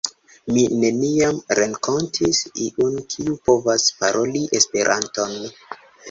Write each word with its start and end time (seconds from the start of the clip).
Mi 0.53 0.61
neniam 0.83 1.35
renkontis 1.59 2.39
iun 2.67 2.95
kiu 3.15 3.35
povas 3.49 3.85
paroli 3.99 4.41
Esperanton. 4.61 5.37